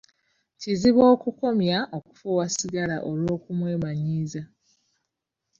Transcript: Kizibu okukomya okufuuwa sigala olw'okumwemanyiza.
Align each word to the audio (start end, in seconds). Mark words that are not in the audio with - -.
Kizibu 0.61 1.01
okukomya 1.13 1.77
okufuuwa 1.97 2.45
sigala 2.55 2.95
olw'okumwemanyiza. 3.09 4.41